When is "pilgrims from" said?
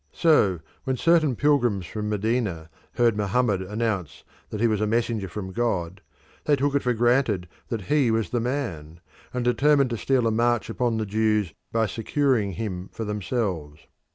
1.35-2.09